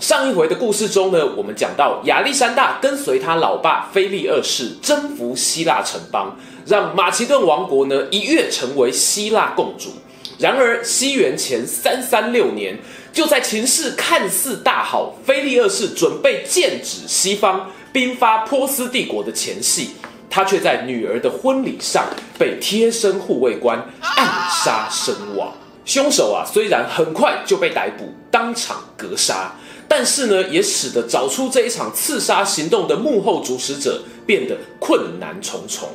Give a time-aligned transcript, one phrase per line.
[0.00, 6.34] 上一回的故事中呢，我们讲到亚历山大跟随他老爸菲利二世征服希腊城邦，
[6.66, 9.90] 让马其顿王国呢一跃成为希腊共主。
[10.38, 12.78] 然而，西元前三三六年，
[13.12, 19.90] 就在情势看似大好，菲利二世准备剑指西方，兵发波斯帝国的前夕，
[20.30, 22.06] 他却在女儿的婚礼上
[22.38, 24.26] 被贴身护卫官暗
[24.64, 25.52] 杀身亡。
[25.84, 29.52] 凶手啊，虽然很快就被逮捕，当场格杀。
[29.92, 35.88] 但是呢，也使得找出这一场刺杀行动的幕后主使者变得困难重重。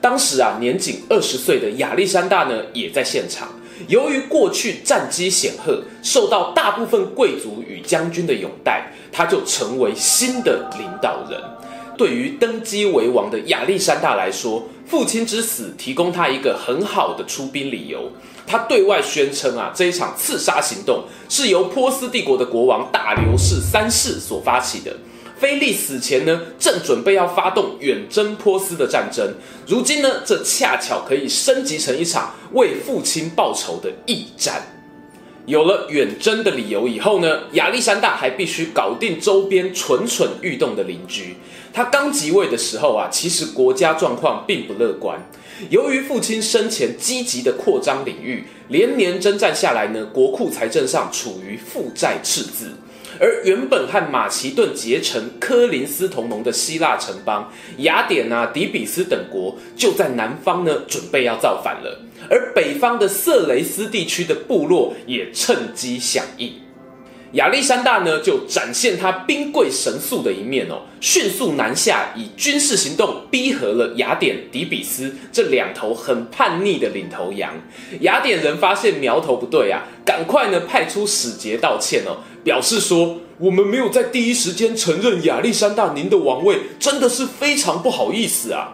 [0.00, 3.48] 当时啊，年仅二十岁的亚历山大呢，也在现场。
[3.86, 11.40] 由于过去战绩显赫，受到大部分贵族与将军的拥戴，他就成为新的领导人。
[11.96, 18.10] 对于登基为王的亚历山大来说，父亲之死提供他一个很好的出兵理由。
[18.46, 24.96] 他对外宣称啊，这一场刺杀行动是由波斯帝国的国王大流士三世所发起的。
[25.38, 29.34] 菲利死前呢，正准备要发动远征波斯的战争。
[29.66, 34.62] 如今呢，这恰巧可以升级成一场为父亲报仇的义战。
[35.46, 41.36] 有了远征的理由以后呢，亚历山大还必须搞定周边蠢蠢欲动的邻居。
[41.72, 45.18] 他刚即位的时候啊，其实国家状况并不乐观。
[45.70, 52.72] 由于父亲生前积极的扩张领域，连年征战下来呢，国库财政上处于负债赤字。
[53.18, 62.00] 而原本和马其顿结成科林斯同盟的希腊城邦雅典啊、底比斯等国，就在南方呢，准备要造反了。
[62.28, 66.65] 而北方的色雷斯地区的部落也趁机响应。
[67.36, 77.52] 亚历山大呢，就展现他兵贵神速的一面哦，迅速南下，以军事行动逼和了雅典、底比斯这两头很叛逆的领头羊。
[78.00, 88.72] 雅典人发现苗头不对啊，赶快呢派出使节道歉哦，表示说我们没有在第一时间承认亚历山大您的王位，真的是非常不好意思啊。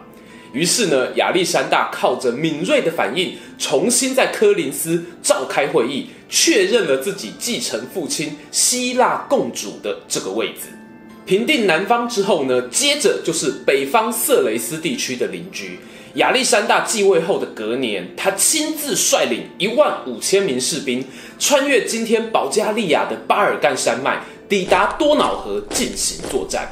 [0.53, 10.69] 于是呢，亚历山大靠着敏锐的反应，重新在科林斯召开会议，确认了自己继承父亲希腊共主的这个位置。
[11.25, 15.79] 平定南方之后呢，接着就是北方色雷斯地区的邻居。
[16.15, 21.03] 亚历山大继位后的隔年，他亲自率领一万五千名士兵，
[21.39, 26.69] 穿越今天保加利亚的巴尔干山脉，抵达多瑙河进行作战。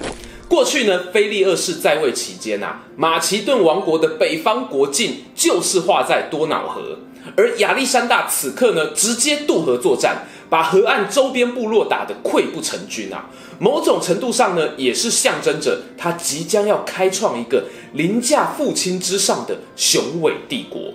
[0.51, 7.00] 过去呢，腓力二世在位期间啊，马其顿王国的北方国境就是画在多瑙河，
[7.38, 13.29] 而亚历山大此刻呢，直接渡河作战，把河岸周边部落打得溃不成军啊。
[13.59, 17.63] 某种程度上呢，也是象征着他即将要开创一个
[17.94, 20.94] 凌驾父亲之上的雄伟帝国。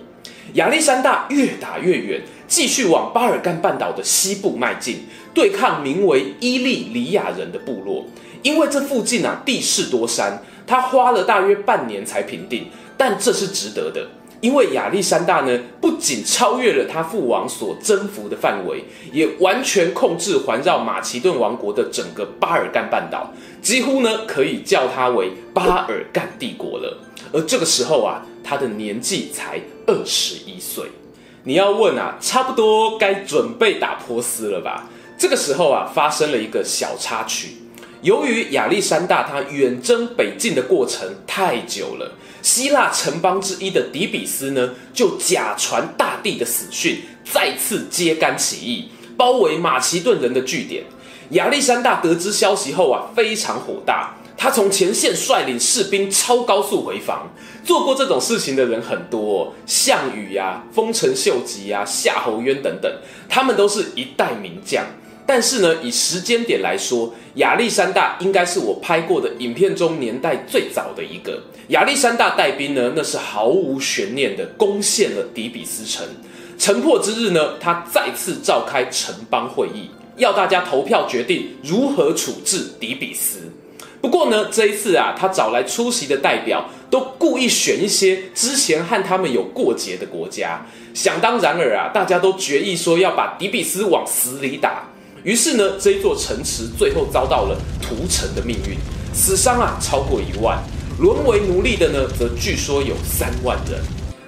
[0.53, 8.05] 亚历山大越打越远，继续往巴尔干半岛的西部迈进，对抗名为伊利里亚人的部落。
[8.47, 14.07] 因为这附近啊，地势多山，他花了大约半年才平定，但这是值得的，
[14.41, 26.99] 因为亚历山大呢，不仅超越了他父王所征服的范围，也完全控制环绕马其顿王国的整个巴尔干半岛，几乎呢可以叫他为巴尔干帝国了。
[27.33, 30.85] 而这个时候啊，他的年纪才二十一岁。
[31.43, 34.89] 你要问啊，差不多该准备打波斯了吧？
[35.19, 37.57] 这个时候啊，发生了一个小插曲。
[38.07, 50.85] 由于亚历山大他远征北进的过程太久了，希腊城邦之一的底比斯呢，就假传大帝的死讯，再次揭竿起义，包围马其顿人的据点。
[51.31, 57.29] 亚历山大得知消息后啊，非常火大，他从前线率领士兵超高速回防。
[57.65, 62.89] 做过这种事情的人很多哦，项羽呀、啊、丰臣秀吉呀、夏侯渊等等，
[63.29, 64.85] 他们都是一代名将。
[65.27, 71.43] 但是呢，以时间点来说，亚历山大应该是我拍过的影片中年代最早的一个。
[71.69, 76.07] 亚历山大带兵呢，那是毫无悬念的攻陷了底比斯城。
[76.57, 83.41] 城破之日呢，他再次召开城邦会议，要大家投票决定如何处置底比斯。
[84.01, 90.65] 不过呢，这一次啊，他找来出席的代表都故意选一些之前和他们有过节的国家。
[90.95, 94.89] 想当然尔啊，大家都决议说要把底比斯往死里打。
[95.27, 98.79] 于是呢，这一座城池最后遭到了屠城的命运，
[99.13, 100.57] 死伤啊超过一万。
[101.01, 103.83] 沦为奴隶的呢，则据说有三万人。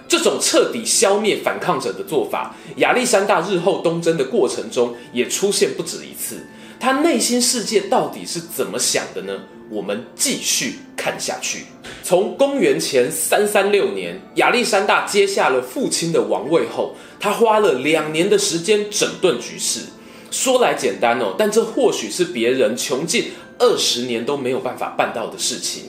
[0.08, 6.44] 这种彻底消灭反抗者的做法，亚历山大日后东征的过程中也出现不止一次。
[6.80, 9.32] 他内心世界到底是怎么想的呢？
[9.70, 11.66] 我们继续看下去。
[12.02, 19.82] 从公元前三三六年，亚历山大接下了父亲的王位后，他花了两年的时间整顿局势。
[20.30, 25.84] 说来简单哦，但这或许是别人穷尽二十年都没有办法办到的事情。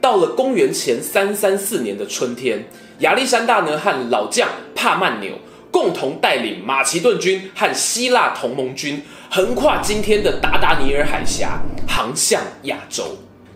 [0.00, 2.68] 到了公元前三三四年的春天，
[2.98, 5.32] 亚历山大呢和老将帕曼纽
[5.70, 13.04] 共同带领马其顿军和希腊同盟军，横跨今天的达达尼尔海峡，航向亚洲。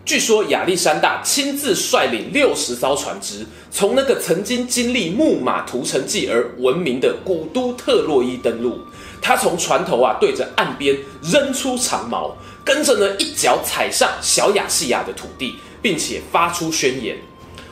[0.03, 8.79] 据说亚历山大亲自率领六十艘船只，从那个曾经经历木马屠城记而闻名的古都特洛伊登陆。
[9.21, 12.35] 他从船头啊对着岸边扔出长矛，
[12.65, 17.15] 跟着呢一脚踩上小亚细亚的土地，并且发出宣言：“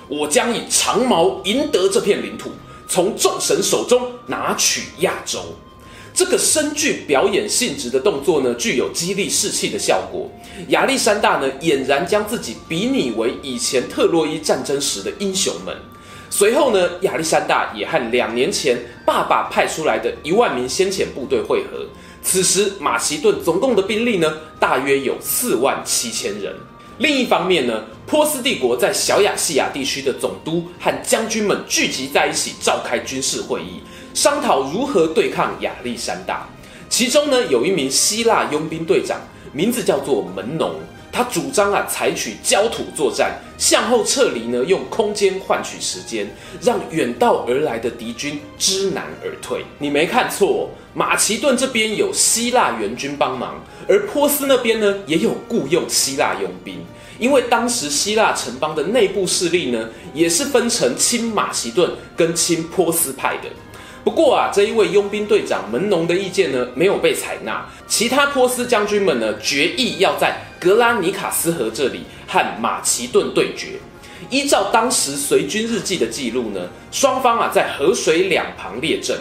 [0.07, 2.51] 我将以长矛赢得这片领土，
[2.87, 5.39] 从众神手中拿取亚洲。”
[6.13, 10.29] 这个深具表演性质的动作呢，具有激励士气的效果。
[10.67, 15.75] 亚历山大呢，俨然将自己比拟为以前特洛伊战争时的英雄们。
[16.29, 21.85] 随后呢，亚历山大也和两年前爸爸派出来的一万名先遣部队会合。
[22.21, 26.55] 此时，马其顿总共的兵力呢，大约有四万七千人。
[26.99, 33.81] 另一方面呢，波斯帝国在小亚细亚地区的总督和将军们聚集在一起，召开军事会议，
[34.13, 36.47] 商讨如何对抗亚历山大。
[36.89, 39.17] 其中呢，有一名希腊佣兵队长，
[39.51, 40.75] 名字叫做门农。
[41.11, 46.29] 他主张啊，采取焦土作战，向后撤离呢，用空间换取时间，
[46.61, 49.65] 让远道而来的敌军知难而退。
[49.79, 53.55] 你没看错，马其顿这边有希腊援军帮忙，
[53.87, 56.79] 而波斯那边呢，也有雇佣希腊佣兵。
[57.17, 63.49] 因为当时希腊城邦的内部势力呢，也是分成亲马其顿跟亲波斯派的。
[64.09, 67.63] 不过啊，这一位佣兵队长门农的意见呢，没有被采纳。
[67.85, 73.73] 其他波斯将军们呢，决意要在格拉尼卡斯河这里和马其顿对决。
[74.31, 76.61] 依照当时随军日记的记录呢，
[76.91, 79.15] 双方啊在河水两旁列阵。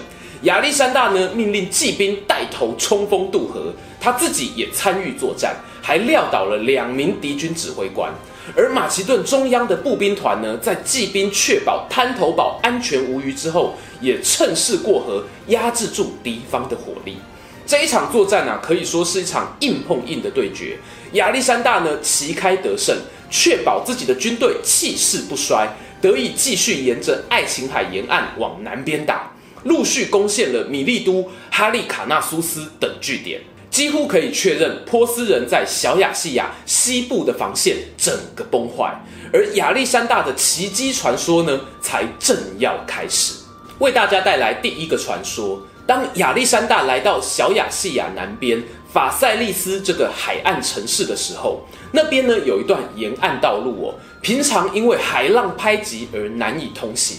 [0.44, 3.70] 亚历山大呢命令骑兵带头冲锋渡河，
[4.00, 8.10] 他自己也参与作战，还撂倒了两名敌军指挥官。
[8.56, 17.18] 而马其顿中央的步兵团呢，在骑兵确保滩头堡安全无虞之后，也趁势过河，压制住敌方的火力。
[17.66, 20.78] 这一场作战啊，可以说是一场硬碰硬的对决。
[21.12, 22.96] 亚历山大呢，旗开得胜，
[23.30, 29.32] 确保自己的军队气势不衰，得以继续沿着爱琴海沿岸往南边打，
[29.64, 33.42] 陆续攻陷了米利都、哈利卡纳苏斯等据点。
[33.70, 38.98] 几乎可以确认，波斯人在小亚细亚西部的防线整个崩坏，
[39.32, 43.34] 而亚历山大的奇迹传说呢，才正要开始。
[43.78, 48.62] 为大家带来第一个传说：当亚历山大来到小亚细亚南边
[48.92, 51.60] 法塞利斯这个海岸城市的时候，
[51.92, 57.18] 那边呢有一段沿岸道路哦，平常因为海浪拍击而难以通行。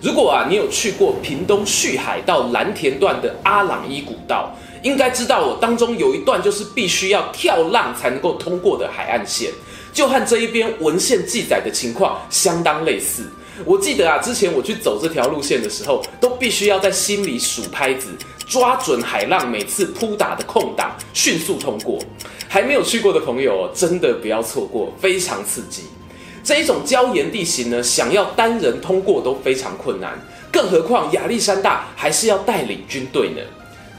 [0.00, 9.50] 如果啊你有去过屏东旭海到蓝田段的阿朗伊古道，应该知道我，当中有一段就是必须要跳浪才能够通过的海岸线，
[9.92, 13.24] 就和这一边文献记载的情况相当类似。
[13.64, 18.10] 我记得啊，之前我去走这条路线的时候，都必须要在心里数拍子，
[18.46, 21.98] 抓准海浪每次扑打的空档，迅速通过。
[22.48, 25.82] 还没有去过的朋友哦，真的不要错过，非常刺激。
[26.44, 30.16] 这一种礁岩地形呢，想要单人通过都非常困难，
[30.52, 33.42] 更何况亚历山大还是要带领军队呢。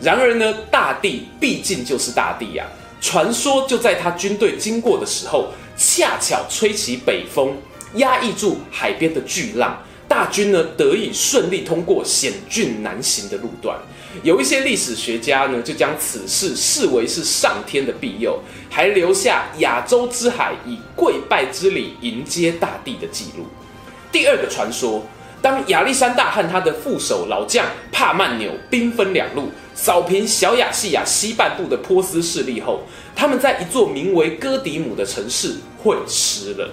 [0.02, 2.78] 然而呢，大地毕竟就是大地呀、啊。
[3.02, 7.58] 传说就在他军队经过的时候，恰巧吹起北风，
[7.96, 13.78] 压抑住海边的巨浪，大军呢得以顺利通过险峻难行的路段。
[14.24, 18.38] 有一些历史学家呢，就将此事视为是上天的庇佑，
[18.70, 23.46] 还留下亚洲之海以跪拜之礼迎接大地的记录。
[24.12, 25.04] 第二个传说。
[25.42, 32.82] 当亚历山大和他的副手老将帕曼纽兵分两路，扫平小亚细亚西半部的波斯势力后，
[33.16, 36.70] 他们在一座名为哥迪姆的城市会师了。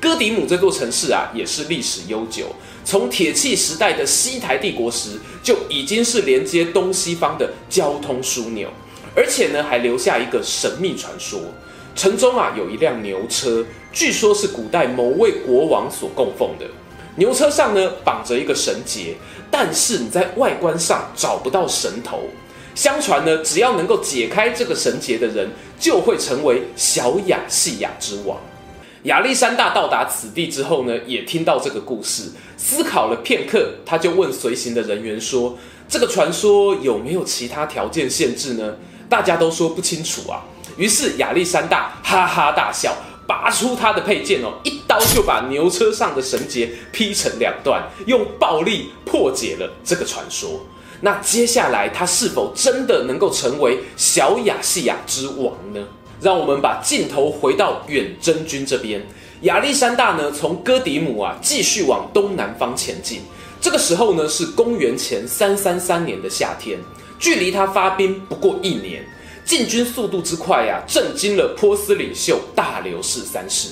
[0.00, 2.46] 哥迪姆这座城市啊，也是历史悠久，
[2.84, 8.68] 从铁器时代的西台帝国时就已经是连接东西方的交通枢纽，
[9.14, 11.40] 而且呢，还留下一个神秘传说：
[11.94, 16.66] 城中啊有一辆牛车，据说是古代某位国王所供奉的。
[17.16, 19.14] 牛车上呢绑着一个绳结，
[19.50, 22.20] 但是你在外观上找不到绳头。
[22.74, 25.48] 相传呢，只要能够解开这个绳结的人，
[25.80, 28.38] 就会成为小亚细亚之王。
[29.04, 32.24] 亚历山大到达此地之后呢，也听到这个故事，
[32.58, 35.56] 思考了片刻，他就问随行的人员说
[35.88, 38.74] ：“这个传说有没有其他条件限制呢？”
[39.08, 40.44] 大家都说不清楚啊。
[40.76, 42.94] 于是亚历山大哈哈大笑，
[43.26, 50.60] 拔出他的佩剑哦，一刀就把牛车上的绳结劈成两段，用暴力破解了这个传说。
[51.00, 55.80] 那接下来他是否真的能够成为小亚细亚之王呢？
[56.20, 59.04] 让我们把镜头回到远征军这边。
[59.42, 63.20] 亚历山大呢，从哥迪姆啊继续往东南方前进。
[63.60, 66.78] 这个时候呢，是公元前三三三年的夏天，
[67.18, 69.04] 距离他发兵不过一年。
[69.46, 73.68] 进军速度之快呀、震惊了波斯领袖大流士三世。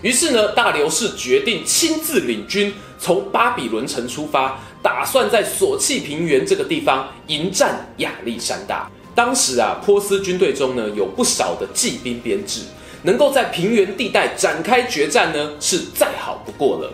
[0.00, 8.88] 于是呢，大流士决定亲自领军从巴比伦城出发，打算在索契平原这个地方迎战亚历山大。
[9.16, 12.60] 当时啊，波斯军队中呢有不少的骑兵编制，
[13.02, 16.92] 能够在平原地带展开决战呢是再好不过了。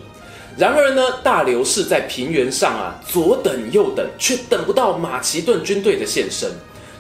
[0.57, 6.51] 然而呢，大流士在平原上啊左等右等，却等不到马其顿军队的现身。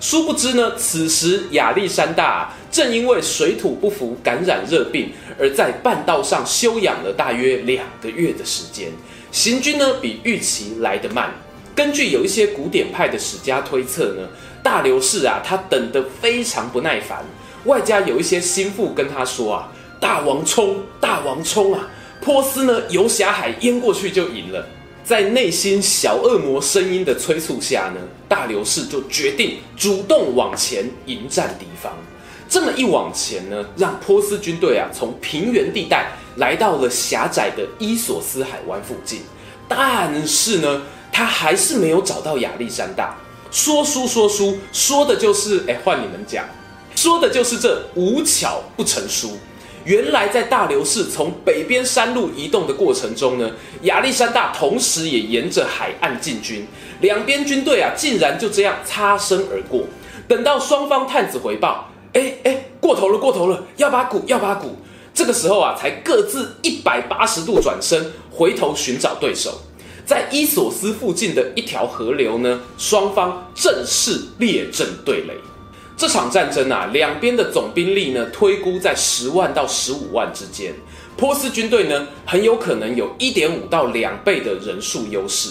[0.02, 8.90] 殊不知呢，此时亚历山大啊正因为水土不服，感染热病，而在半道上休养了大约两个月的时间，
[9.30, 11.32] 行军呢比预期来得慢。
[11.73, 14.28] 根据有一些古典派的史家推测呢。
[14.64, 17.25] 大流士啊，他等得非常不耐烦，
[17.64, 19.68] 外加有一些心腹跟他说啊
[19.99, 21.88] ：“大王冲，大王冲啊！
[22.21, 24.64] 波斯呢，游侠海淹过去就赢了。”
[25.04, 31.92] 在内心小恶魔声音的催促下呢，大流士就决定主动往前迎战敌方。
[32.49, 39.21] 这么一往前呢，让波斯军队啊从平原地带来到了狭窄的伊索斯海湾附近，
[39.66, 43.16] 但是呢，他还是没有找到亚历山大。
[43.50, 46.44] 说书说书说的就是，哎，换你们讲，
[46.94, 49.37] 说的就是这无巧不成书。
[49.84, 53.50] 原来在大流士从北边山路移动的过程中呢，
[53.82, 56.66] 亚历山大同时也沿着海岸进军，
[57.00, 59.84] 两边军队啊竟然就这样擦身而过。
[60.28, 64.76] 等到双方探子回报，哎哎，过头了过头了，要把鼓要把鼓，
[65.12, 69.60] 这个时候啊才各自一百八十度转身，回头寻找对手。
[70.06, 75.34] 在伊索斯附近的一条河流呢，双方正式列阵对垒。
[76.02, 80.75] 这场战争啊，两边的总兵力呢，推估在十万到十五万之间。
[81.16, 85.50] 波斯军队呢，很有可能有一点五到两倍的人数优势。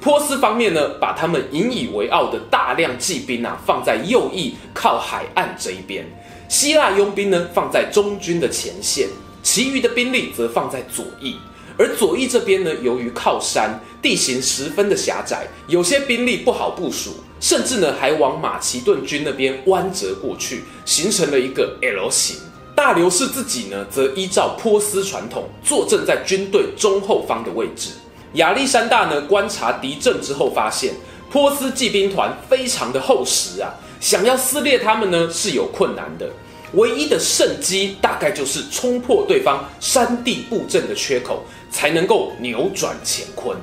[0.00, 6.02] 波斯方面呢，把他们引以为傲的大量骑兵啊，放在右翼靠海岸这一边；
[6.48, 9.06] 希腊佣兵呢，放在中军的前线，
[9.42, 11.36] 其余的兵力则放在左翼。
[11.82, 22.36] 而左翼这边呢，由于靠山，地形十分的狭窄，有些兵力不好部署，甚至呢还往马其顿军那边弯折过去，形成了一个 L 型。
[22.76, 27.90] 大流士自己呢，则依照波斯传统，坐镇在军队中后方的位置。
[28.34, 30.94] 亚历山大呢，观察敌阵之后发现，
[31.32, 36.30] 波斯骑兵团非常的厚实啊，想要撕裂他们呢是有困难的。
[36.74, 43.56] 唯一的胜机大概就是冲破对方山地布阵的缺口，才能够扭转乾坤。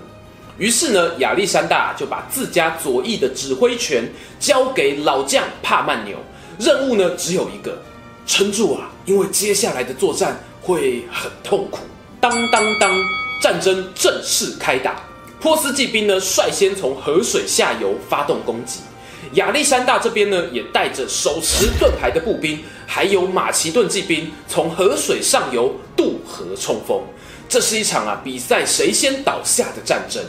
[0.58, 4.04] 于是呢，亚历山大就把自家左翼的指挥权
[4.38, 6.18] 交给老将帕曼纽，
[6.60, 7.82] 任务呢只有一个：
[8.26, 8.92] 撑住啊！
[9.06, 11.80] 因为接下来的作战会很痛苦。
[12.20, 12.92] 当当当，
[13.42, 15.02] 战争正式开打。
[15.40, 18.82] 波斯骑兵呢率先从河水下游发动攻击。
[19.36, 27.02] 亚历山大这边呢，也带着手持盾牌的步兵，还有马其顿骑兵，从河水上游渡河冲锋。
[27.50, 30.24] 这是一场啊，比赛谁先倒下的战争。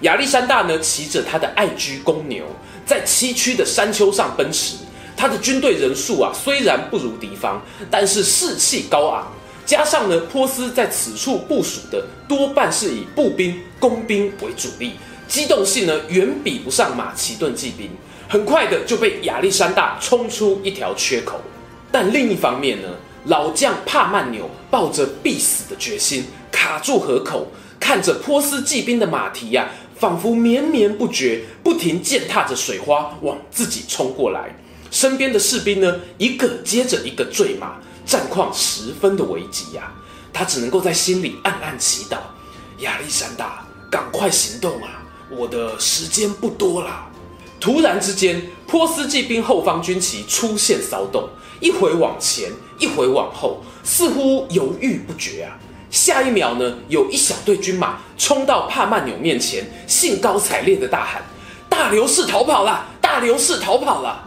[0.00, 2.44] 亚历山大呢，骑着他的爱居公牛，
[2.86, 4.76] 在崎岖的山丘上奔驰。
[5.14, 9.30] 他的军队人数啊，虽然不如敌方，但是士气高昂。
[9.66, 14.94] 加上呢，波斯在此处部署的多半是以步兵、工兵为主力，
[15.28, 17.90] 机动性呢，远比不上马其顿骑兵。
[18.28, 21.38] 很快的就被亚历山大冲出一条缺口，
[21.92, 22.88] 但另一方面呢，
[23.26, 26.24] 老将帕曼纽抱着必死的决心，
[26.62, 27.48] 卡住河口，
[27.80, 34.56] 看着波斯骑兵的马蹄呀、仿佛绵绵不绝，不停践踏着水花往自己冲过来。
[34.88, 39.92] 身边的士兵呢，一个接着一个坠马，战况十分的危急呀、
[40.32, 42.18] 他只能够在心里暗暗祈祷：
[42.78, 45.02] 亚历山大，赶快行动啊！
[45.30, 47.08] 我的时间不多了。
[47.58, 51.28] 突然之间，波斯骑兵后方军旗出现骚动，
[51.58, 55.58] 一回往前，一回往后，似乎犹豫不决啊。
[55.92, 61.22] 下一秒呢，有一小队军马冲到帕曼纽面前，兴高采烈地大喊
[61.68, 62.86] ：“大流士逃跑了！
[62.98, 64.26] 大流士逃跑了！”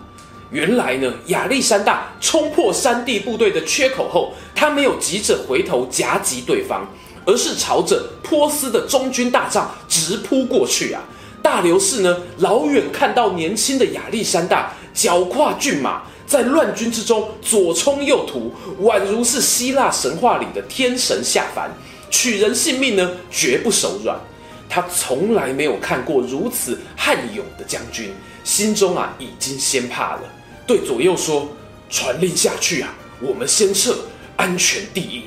[0.52, 6.88] 原来呢，亚历山大冲破山地部队的缺口后，他没有急着回头夹击对方，
[7.26, 11.02] 而是朝着波斯的中军大帐直扑过去啊！
[11.42, 18.52] 大流士呢，老远看到年轻的亚历山大脚跨骏马，在乱军之中左冲右突，
[18.82, 21.70] 宛如是希腊神话里的天神下凡，
[22.10, 24.20] 取人性命呢，绝不手软。
[24.68, 28.12] 他从来没有看过如此悍勇的将军，
[28.44, 30.24] 心中啊已经先怕了，
[30.66, 31.48] 对左右说
[31.90, 33.96] ：“传令下去啊，我们先撤，
[34.36, 35.24] 安全第一。”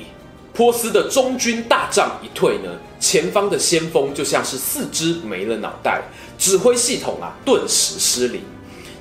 [0.53, 6.01] 波斯的中军大帐一退呢，前方的先锋就像是四肢没了脑袋，
[6.37, 8.41] 指挥系统啊顿时失灵。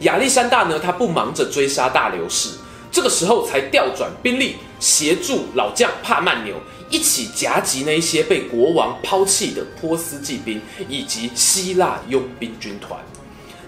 [0.01, 2.51] 亚历山大呢，他不忙着追杀大流士，
[2.91, 6.55] 这个时候才调转兵力协助老将帕曼纽
[6.89, 12.99] 一起夹击那些被国王抛弃的波斯骑兵以及希腊佣兵军团。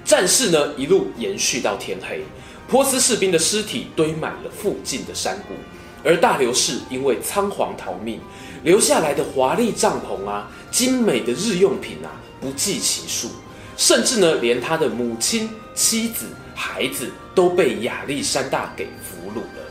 [0.04, 2.24] 战事呢一路延续到天黑，
[2.68, 5.54] 波斯士兵的尸体堆满了附近的山谷。
[6.02, 8.18] 而大流士因为仓皇逃命，
[8.62, 12.08] 留下来的华丽帐篷啊、精美的日用品啊，
[12.40, 13.28] 不计其数，
[13.76, 19.64] 甚至呢，连他的母亲、妻子、孩子都被亚历山大给俘虏了。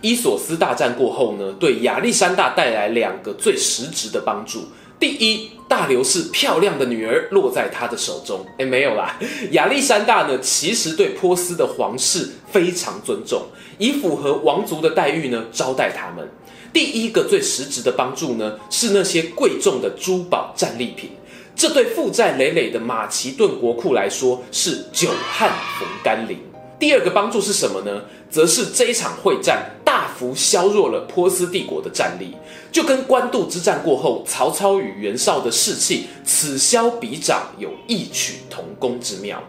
[0.00, 4.64] 伊索斯大战过后呢，对亚历山大带来两个最实质的帮助。
[4.98, 8.46] 第一，大流士漂亮的女儿落在他的手中。
[8.56, 9.18] 诶，没有啦，
[9.50, 13.42] 亚历山大呢，其实对波斯的皇室非常尊重，
[13.76, 16.26] 以符合王族的待遇呢招待他们。
[16.72, 21.10] 第一个最实质的帮助呢，是那些贵重的珠宝战利品，
[21.56, 26.38] 这对负债累累的马其顿国库来说是久旱逢甘霖。
[26.78, 28.02] 第二个帮助是什么呢？
[28.28, 32.34] 则是这一场会战大幅削弱了波斯帝国的战力，
[32.72, 39.40] 就跟官渡之战过后曹操与袁绍的士气此消彼长有异曲同工之妙。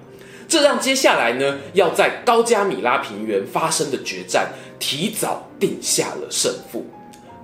[0.47, 6.85] 这让接下来呢要在高加米拉平原发生的决战提早定下了胜负。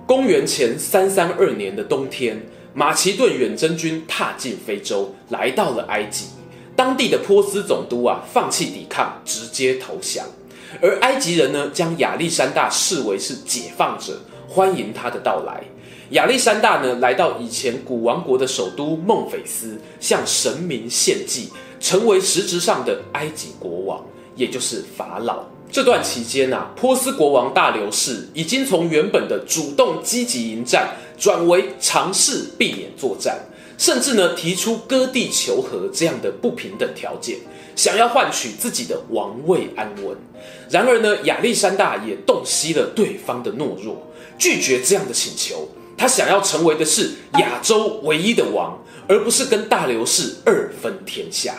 [0.06, 2.40] 公元前三三二年的冬天，
[2.74, 6.26] 马其顿远征军踏进非洲，来到了埃及。
[6.74, 10.24] 当地的波斯总督啊，放弃抵抗，直接投降。
[10.80, 15.62] 而埃及人呢，将亚历山大视为是解放者，欢迎他的到来。
[16.12, 24.02] 亚历山大呢，来到以前古王国的首都孟菲斯，向神明献祭，成为实质上的埃及国王，
[24.34, 25.44] 也就是法老。
[25.72, 33.40] 这段期间啊，波斯国王大流士已经从原本的主动积极迎战，转为尝试避免作战。
[33.78, 37.38] 甚至呢，提出割地求和这样的不平等条件，
[37.74, 40.14] 想要换取自己的王位安稳。
[40.68, 44.06] 然而呢，亚历山大也洞悉了对方的懦弱，
[44.36, 45.66] 拒绝这样的请求。
[45.96, 51.54] 他想要成为的是亚洲唯一的王，而不是跟大流士二分天下。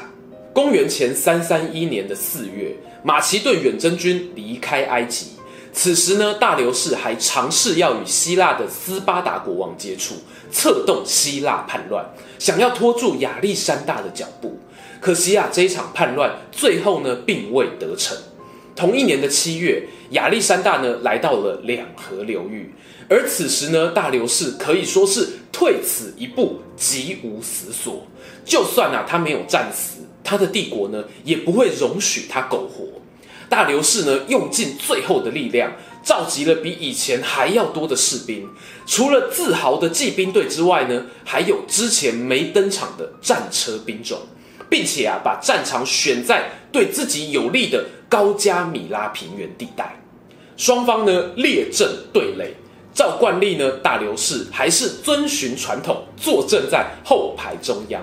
[0.54, 5.28] 公元前三三一年的四月，马其顿远征军离开埃及。
[5.72, 10.16] 此时呢，大流士还尝试要与希腊的斯巴达国王接触，
[10.52, 12.06] 策动希腊叛乱，
[12.38, 14.60] 想要拖住亚历山大的脚步。
[15.02, 18.16] 可惜啊，这一场叛乱最后呢，并未得逞。
[18.76, 22.74] 同一年的七月，亚历山大呢来到了两河流域，
[23.10, 28.06] 而此时呢，大流士可以说是退此一步，即无死所。
[28.46, 32.86] 就算啊他没有战死，他的帝国呢也不会容许他苟活。
[33.50, 38.50] 大流士呢，用尽最后的力量，召集了比以前还要多的士兵。
[38.88, 44.18] 除了自豪的骑兵队之外呢，还有之前没登场的战车兵种，
[44.70, 50.02] 并且啊，把战场选在对自己有利的高加米拉平原地带。
[50.58, 52.56] 双方呢，列阵对垒。
[52.92, 58.02] 照惯例呢，大流士还是遵循传统，坐镇在后排中央。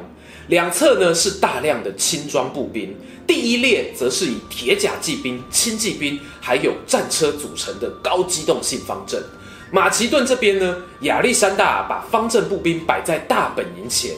[0.50, 2.92] 两侧呢是大量的轻装步兵，
[3.24, 9.22] 第一列则是以铁甲骑兵、轻骑兵还有战车组成的高机动性方阵。
[9.70, 14.10] 马其顿这边呢，亚历山大把方阵步兵摆在大本营前，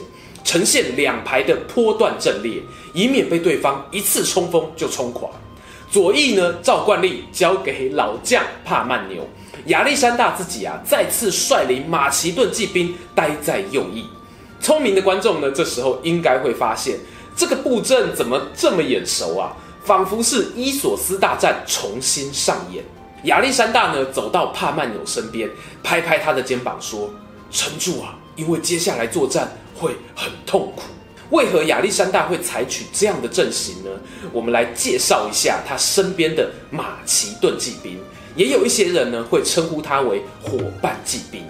[0.43, 5.29] 呈现两排的波段阵列，以免被对方一次冲锋就冲垮。
[5.91, 9.29] 左翼呢，照惯例交给老将帕曼纽，
[9.67, 14.07] 亚历山大自己啊，再次率领马其顿骑兵待在右翼。
[14.63, 16.97] 聪明的观众呢，这时候应该会发现
[17.35, 19.51] 这个布阵怎么这么眼熟啊？
[19.83, 22.81] 仿佛是伊索斯大战重新上演。
[23.25, 25.49] 亚历山大呢，走到帕曼纽身边，
[25.83, 27.09] 拍拍他的肩膀说
[27.51, 30.83] ：“撑住啊，因为接下来作战会很痛苦。”
[31.31, 33.89] 为何亚历山大会采取这样的阵型呢？
[34.31, 37.99] 我们来介绍一下他身边的马其顿骑兵，
[38.37, 41.43] 也有一些人呢会称呼他为伙伴骑兵。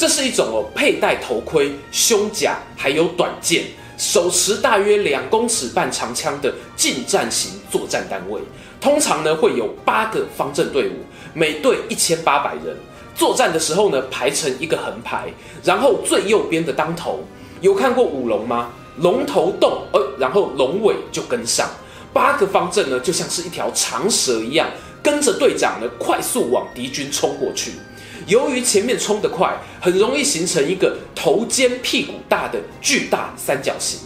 [0.00, 3.66] 这是一种哦，佩戴头盔、胸甲，还有短剑，
[3.98, 8.40] 手持大约两公尺半长枪的近战型作战单位，
[8.80, 10.92] 通常呢会有八个方阵队伍，
[11.34, 12.74] 每队一千八百人。
[13.14, 15.28] 作战的时候呢，排成一个横排，
[15.62, 17.22] 然后最右边的当头。
[17.60, 18.70] 有看过舞龙吗？
[19.00, 21.68] 龙头动，呃，然后龙尾就跟上。
[22.10, 24.66] 八个方阵呢，就像是一条长蛇一样，
[25.02, 27.72] 跟着队长呢快速往敌军冲过去。
[28.30, 33.98] 由于前面冲得快，很容易形成一个头尖屁股大的巨大三角形。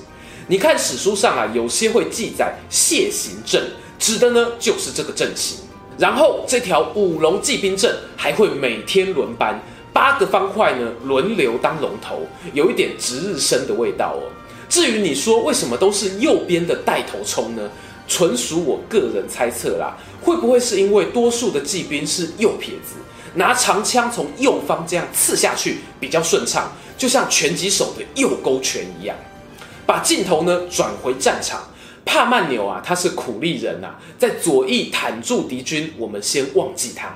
[0.48, 3.62] 你看史书上啊，有些会记载蟹形阵，
[3.98, 5.58] 指的呢就是这个阵型。
[5.98, 9.60] 然后这条五龙骑兵阵还会每天轮班，
[9.92, 14.32] 八个方块呢轮流当龙头，有一点值日生的味道哦。
[14.70, 17.70] 至于你说为什么都是右边的带头冲呢？
[18.08, 19.96] 纯属我个人猜测啦。
[20.22, 22.96] 会不会是因为多数的骑兵是右撇子，
[23.34, 29.16] 拿长枪从右方这样刺下去比较顺畅，就像拳击手的右勾拳一样？
[29.86, 31.68] 把镜头呢转回战场，
[32.04, 37.14] 帕曼纽啊，他是苦力人呐、啊，在左翼坦住敌军，我们先忘记他。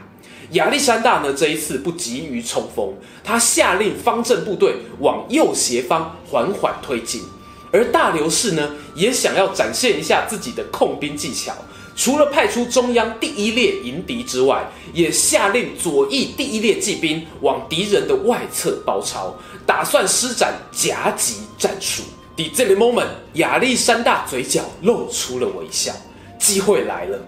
[0.52, 7.22] 亚历山大呢这一次不急于冲锋，他下令方阵部队往右斜方缓缓推进，
[7.70, 11.52] 而大流士呢也想要展现一下自己的控兵技巧，
[11.98, 19.34] 除了派出中央第一列迎敌之外，也下令左翼第一列骑兵往敌人的外侧包抄，
[19.66, 22.04] 打算施展夹击战术。
[22.36, 25.92] 第这个 moment，亚历山大嘴角露出了微笑。
[26.38, 27.18] 机会来了，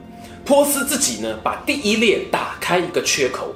[0.45, 3.53] 波斯自己呢，把第一列打开一个缺口，